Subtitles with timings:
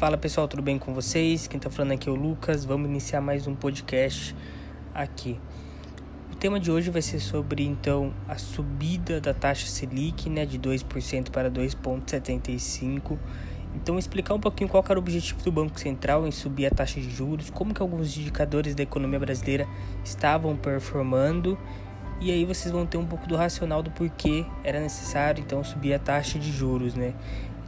[0.00, 1.46] Fala pessoal, tudo bem com vocês?
[1.46, 2.64] Quem tá falando aqui é o Lucas.
[2.64, 4.34] Vamos iniciar mais um podcast
[4.94, 5.38] aqui.
[6.32, 10.58] O tema de hoje vai ser sobre então a subida da taxa Selic, né, de
[10.58, 13.18] 2% para 2.75.
[13.74, 16.98] Então explicar um pouquinho qual era o objetivo do Banco Central em subir a taxa
[16.98, 19.68] de juros, como que alguns indicadores da economia brasileira
[20.02, 21.58] estavam performando
[22.22, 25.92] e aí vocês vão ter um pouco do racional do porquê era necessário então subir
[25.92, 27.14] a taxa de juros, né?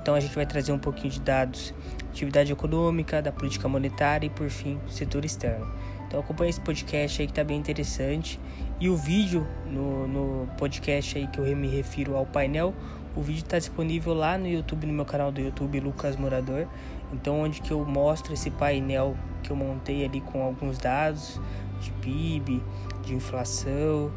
[0.02, 1.73] Então a gente vai trazer um pouquinho de dados
[2.11, 5.66] atividade econômica, da política monetária e, por fim, setor externo.
[6.06, 8.38] Então acompanhe esse podcast aí que está bem interessante.
[8.78, 12.75] E o vídeo no, no podcast aí que eu me refiro ao painel,
[13.16, 16.66] o vídeo está disponível lá no YouTube, no meu canal do YouTube, Lucas Morador.
[17.12, 21.41] Então onde que eu mostro esse painel que eu montei ali com alguns dados
[21.80, 22.62] de PIB,
[23.05, 24.11] de inflação,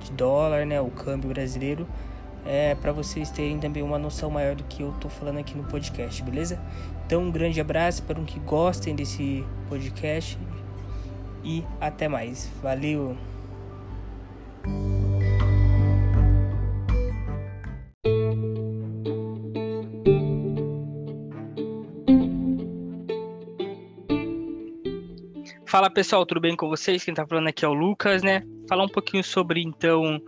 [0.00, 1.86] de dólar, né, o câmbio brasileiro
[2.44, 5.64] é, para vocês terem também uma noção maior do que eu tô falando aqui no
[5.64, 6.60] podcast, beleza?
[7.06, 10.38] Então, um grande abraço, espero que gostem desse podcast
[11.44, 12.50] e até mais.
[12.62, 13.16] Valeu!
[25.70, 27.04] Fala pessoal, tudo bem com vocês?
[27.04, 28.42] Quem tá falando aqui é o Lucas, né?
[28.68, 30.20] Falar um pouquinho sobre então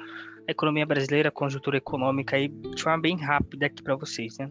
[0.46, 4.50] a economia brasileira, a conjuntura econômica aí de forma bem rápida aqui para vocês, né?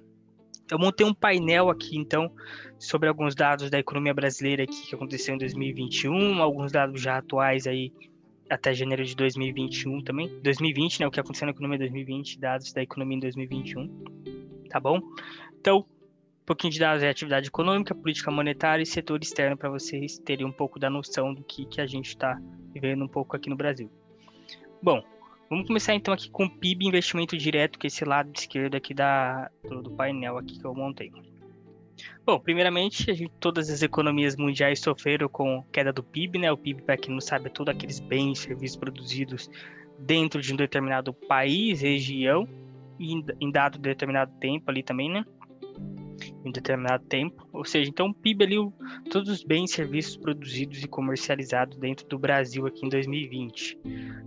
[0.70, 2.31] Eu montei um painel aqui, então,
[2.80, 7.67] sobre alguns dados da economia brasileira aqui que aconteceu em 2021, alguns dados já atuais
[7.67, 7.92] aí
[8.50, 12.73] até janeiro de 2021 também, 2020, né, o que aconteceu na economia em 2020, dados
[12.73, 14.03] da economia em 2021,
[14.69, 15.02] tá bom?
[15.59, 20.17] Então, um pouquinho de dados de atividade econômica, política monetária e setor externo para vocês
[20.19, 22.42] terem um pouco da noção do que, que a gente está
[22.73, 23.89] vivendo um pouco aqui no Brasil.
[24.81, 25.03] Bom,
[25.52, 28.94] Vamos começar então aqui com o PIB investimento direto, que é esse lado esquerdo aqui
[28.94, 31.12] da, do, do painel aqui que eu montei.
[32.26, 36.50] Bom, primeiramente, gente, todas as economias mundiais sofreram com queda do PIB, né?
[36.53, 39.50] O PIB, para quem não sabe, é todos aqueles bens e serviços produzidos
[40.00, 42.48] dentro de um determinado país, região,
[42.98, 45.25] e em dado determinado tempo ali também, né?
[46.46, 47.48] Em determinado tempo.
[47.52, 48.58] Ou seja, então o PIB ali,
[49.09, 53.80] todos os bens e serviços produzidos e comercializados dentro do Brasil aqui em 2020.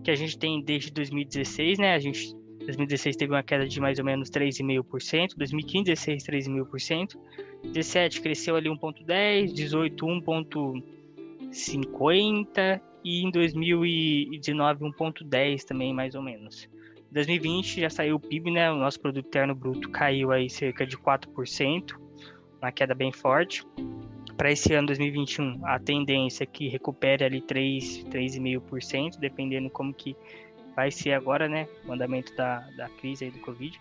[0.02, 1.94] Que a gente tem desde 2016, né?
[1.94, 2.34] A gente
[2.64, 7.18] 2016 teve uma queda de mais ou menos 3,5%, 2015 16 3,5%,
[7.64, 16.70] 17 cresceu ali 1.10, 18 1.50 e em 2019 1.10 também mais ou menos.
[17.14, 18.70] 2020 já saiu o PIB, né?
[18.72, 21.94] O nosso produto interno bruto caiu aí cerca de 4%,
[22.60, 23.64] uma queda bem forte.
[24.36, 30.16] Para esse ano 2021, a tendência é que recupere ali 3, 3,5%, dependendo como que
[30.74, 31.68] vai ser agora, né?
[31.86, 33.80] O andamento da, da crise aí do Covid.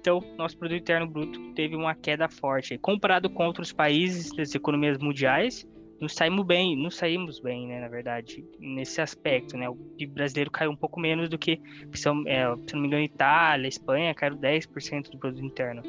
[0.00, 2.78] Então, nosso produto interno bruto teve uma queda forte.
[2.78, 5.68] Comparado com outros países das economias mundiais,
[6.00, 9.76] nos saímos bem, nos saímos bem, né, na verdade, nesse aspecto, né, o
[10.08, 11.60] brasileiro caiu um pouco menos do que,
[11.92, 15.82] se, é, se não me engano, Itália, Espanha, caiu 10% do produto interno.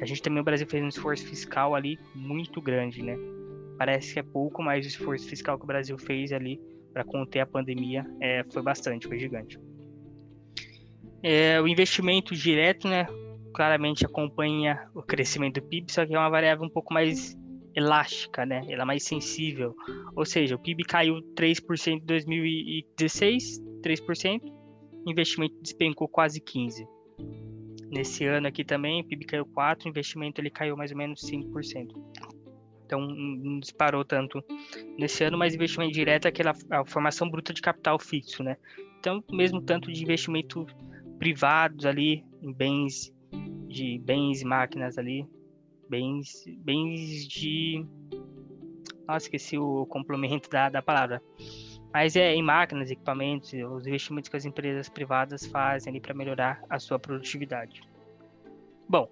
[0.00, 3.16] A gente também, o Brasil fez um esforço fiscal ali muito grande, né,
[3.76, 6.60] parece que é pouco, mas o esforço fiscal que o Brasil fez ali
[6.92, 9.58] para conter a pandemia é, foi bastante, foi gigante.
[11.22, 13.06] É, o investimento direto, né,
[13.52, 17.36] claramente acompanha o crescimento do PIB, só que é uma variável um pouco mais
[17.74, 18.64] elástica, né?
[18.68, 19.74] Ela é mais sensível.
[20.14, 24.40] Ou seja, o PIB caiu 3% em 2016, 3%,
[25.06, 26.86] investimento despencou quase 15%.
[27.90, 31.20] Nesse ano aqui também, o PIB caiu 4%, o investimento ele caiu mais ou menos
[31.22, 31.88] 5%.
[32.86, 34.42] Então, não disparou tanto
[34.98, 38.56] nesse ano, mas investimento direto é aquela a formação bruta de capital fixo, né?
[38.98, 40.66] Então, mesmo tanto de investimento
[41.18, 43.12] privados ali, em bens
[43.68, 45.24] de bens e máquinas ali,
[45.90, 47.84] bens, bens de.
[49.06, 51.20] Nossa, esqueci o complemento da, da palavra.
[51.92, 56.78] Mas é em máquinas, equipamentos, os investimentos que as empresas privadas fazem para melhorar a
[56.78, 57.82] sua produtividade.
[58.88, 59.08] Bom,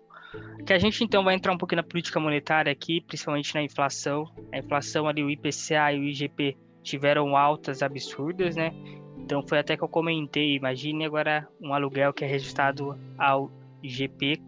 [0.64, 4.30] que a gente então vai entrar um pouquinho na política monetária aqui, principalmente na inflação.
[4.52, 8.72] A inflação ali, o IPCA e o IGP tiveram altas absurdas, né?
[9.18, 13.50] Então foi até que eu comentei, imagine agora um aluguel que é registrado ao
[13.82, 14.40] IGP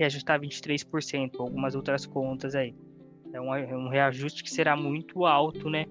[0.00, 2.74] reajustar 23%, algumas outras contas aí.
[3.34, 5.84] É um, é um reajuste que será muito alto, né?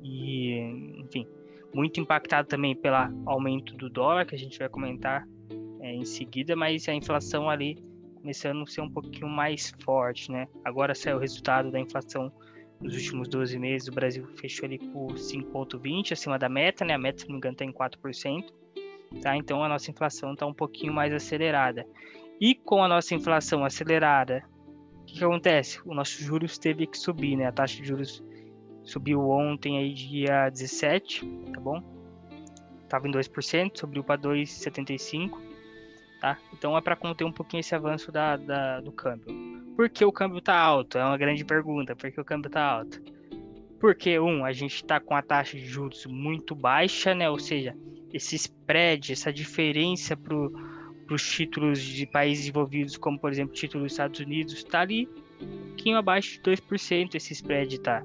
[0.00, 0.60] E,
[0.98, 1.26] enfim,
[1.74, 2.96] muito impactado também pelo
[3.26, 5.26] aumento do dólar, que a gente vai comentar
[5.80, 7.76] é, em seguida, mas a inflação ali
[8.14, 10.46] começando a ser um pouquinho mais forte, né?
[10.64, 12.32] Agora saiu o resultado da inflação
[12.80, 16.94] nos últimos 12 meses, o Brasil fechou ali por 5,20 acima da meta, né?
[16.94, 18.44] A meta, se não me engano, está em 4%.
[19.20, 19.36] Tá?
[19.36, 21.84] Então a nossa inflação está um pouquinho mais acelerada.
[22.40, 24.44] E com a nossa inflação acelerada,
[25.12, 25.80] que, que acontece?
[25.84, 27.46] O nosso juros teve que subir, né?
[27.46, 28.24] A taxa de juros
[28.82, 31.82] subiu ontem aí dia 17, tá bom?
[32.88, 35.38] Tava em 2%, subiu para 2,75,
[36.20, 36.38] tá?
[36.52, 39.26] Então é para conter um pouquinho esse avanço da, da, do câmbio.
[39.76, 40.98] Por que o câmbio tá alto?
[40.98, 41.94] É uma grande pergunta.
[41.94, 43.00] Por que o câmbio tá alto?
[43.80, 47.28] Porque, um, a gente está com a taxa de juros muito baixa, né?
[47.28, 47.76] Ou seja,
[48.12, 50.36] esse spread, essa diferença para
[51.10, 55.08] os títulos de países envolvidos, como por exemplo o título dos Estados Unidos, está ali
[55.40, 58.02] um pouquinho abaixo de 2% esse spread, tá?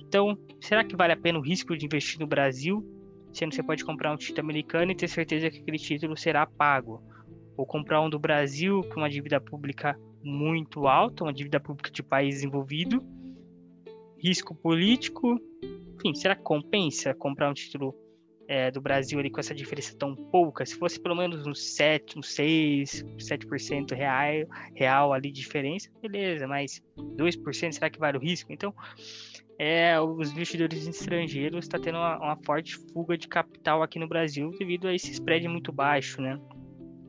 [0.00, 2.84] Então, será que vale a pena o risco de investir no Brasil?
[3.32, 6.46] Sendo que você pode comprar um título americano e ter certeza que aquele título será
[6.46, 7.02] pago.
[7.56, 12.02] Ou comprar um do Brasil com uma dívida pública muito alta, uma dívida pública de
[12.02, 13.02] país envolvido,
[14.18, 15.40] risco político.
[15.96, 17.94] Enfim, será que compensa comprar um título
[18.52, 20.66] é, do Brasil ali com essa diferença tão pouca?
[20.66, 26.46] Se fosse pelo menos uns 7, uns 6, 7% real, real ali de diferença, beleza,
[26.46, 28.52] mas 2% será que vale o risco?
[28.52, 28.74] Então,
[29.58, 34.06] é, os investidores estrangeiros estão tá tendo uma, uma forte fuga de capital aqui no
[34.06, 36.38] Brasil devido a esse spread muito baixo, né?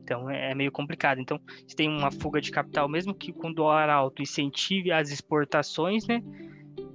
[0.01, 1.19] Então é, é meio complicado.
[1.19, 6.07] Então, se tem uma fuga de capital, mesmo que com dólar alto incentive as exportações,
[6.07, 6.23] né?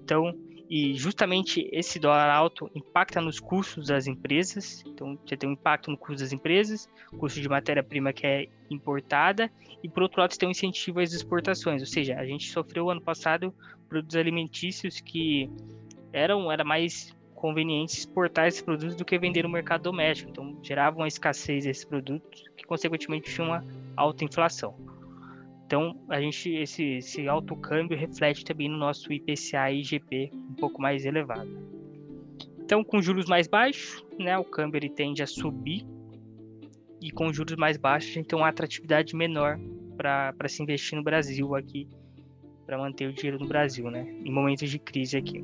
[0.02, 0.32] Então,
[0.69, 4.85] e justamente esse dólar alto impacta nos custos das empresas.
[4.87, 6.88] Então, você tem um impacto no custo das empresas,
[7.19, 9.50] custo de matéria-prima que é importada,
[9.82, 11.81] e por outro lado, você tem um incentivo às exportações.
[11.81, 13.55] Ou seja, a gente sofreu ano passado
[13.88, 15.50] produtos alimentícios que
[16.12, 20.31] eram era mais conveniente exportar esses produtos do que vender no mercado doméstico.
[20.31, 23.65] Então, geravam uma escassez desses produtos, que consequentemente tinha uma
[23.97, 24.75] alta inflação.
[25.69, 30.55] Então, a gente esse, esse alto câmbio reflete também no nosso IPCA e IGP um
[30.55, 31.50] pouco mais elevado.
[32.59, 35.87] Então, com juros mais baixos, né, o câmbio ele tende a subir
[37.03, 39.61] e com juros mais baixos a gente tem uma atratividade menor
[39.94, 41.87] para se investir no Brasil aqui,
[42.65, 45.43] para manter o dinheiro no Brasil, né, em momentos de crise aqui.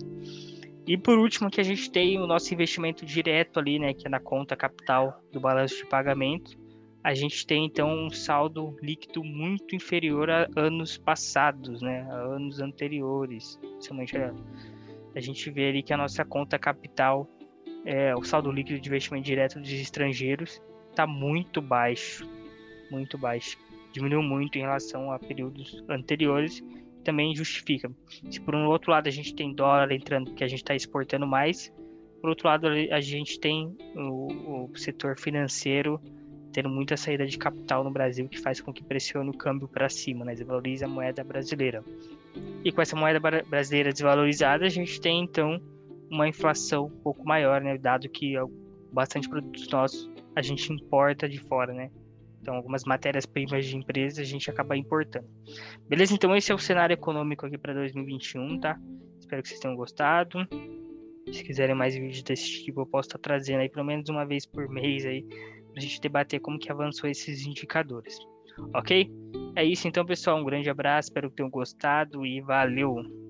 [0.86, 4.10] E por último, que a gente tem o nosso investimento direto ali, né, que é
[4.10, 6.63] na conta capital do balanço de pagamento,
[7.04, 12.60] a gente tem então um saldo líquido muito inferior a anos passados, né, a anos
[12.60, 13.60] anteriores.
[13.60, 14.32] Principalmente a,
[15.14, 17.28] a gente vê ali que a nossa conta capital,
[17.84, 22.26] é, o saldo líquido de investimento direto dos estrangeiros, está muito baixo,
[22.90, 23.58] muito baixo.
[23.92, 26.64] Diminuiu muito em relação a períodos anteriores.
[27.04, 27.92] Também justifica.
[28.30, 31.26] Se por um outro lado a gente tem dólar entrando, que a gente está exportando
[31.26, 31.70] mais,
[32.22, 36.00] por outro lado a gente tem o, o setor financeiro
[36.54, 39.88] tendo muita saída de capital no Brasil que faz com que pressione o câmbio para
[39.88, 40.34] cima, né?
[40.34, 41.82] desvaloriza a moeda brasileira.
[42.64, 45.60] E com essa moeda brasileira desvalorizada, a gente tem então
[46.08, 47.76] uma inflação um pouco maior, né?
[47.76, 48.34] dado que
[48.92, 51.90] bastante produtos nossos a gente importa de fora, né?
[52.40, 55.26] Então, algumas matérias-primas de empresas a gente acaba importando.
[55.88, 56.14] Beleza?
[56.14, 58.78] Então, esse é o cenário econômico aqui para 2021, tá?
[59.18, 60.46] Espero que vocês tenham gostado.
[61.32, 64.44] Se quiserem mais vídeos desse tipo, eu posso estar trazendo aí pelo menos uma vez
[64.44, 65.24] por mês aí
[65.74, 68.16] para a gente debater como que avançou esses indicadores.
[68.72, 69.10] Ok?
[69.56, 70.38] É isso então, pessoal.
[70.38, 73.23] Um grande abraço, espero que tenham gostado e valeu!